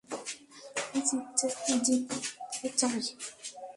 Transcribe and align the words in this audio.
আমি 0.85 0.99
জিততে 1.85 2.67
চাই। 2.79 2.99